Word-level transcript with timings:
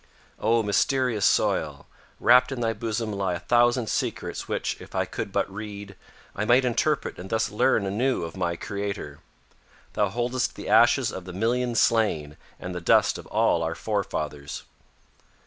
"O 0.39 0.63
mysterious 0.63 1.25
soil! 1.27 1.85
Wrapped 2.19 2.51
in 2.51 2.59
thy 2.59 2.73
bosom 2.73 3.13
lie 3.13 3.35
a 3.35 3.39
thousand 3.39 3.87
secrets 3.87 4.47
which, 4.47 4.75
if 4.81 4.95
I 4.95 5.05
could 5.05 5.31
but 5.31 5.47
read, 5.47 5.95
I 6.35 6.43
might 6.43 6.65
interpret 6.65 7.19
and 7.19 7.29
thus 7.29 7.51
learn 7.51 7.85
anew 7.85 8.23
of 8.23 8.35
my 8.35 8.55
Creator. 8.55 9.19
Thou 9.93 10.09
holdest 10.09 10.55
the 10.55 10.67
ashes 10.69 11.11
of 11.11 11.25
the 11.25 11.33
millions 11.33 11.79
slain, 11.79 12.35
and 12.59 12.73
the 12.73 12.81
dust 12.81 13.19
of 13.19 13.27
all 13.27 13.61
our 13.61 13.75
forefathers. 13.75 14.63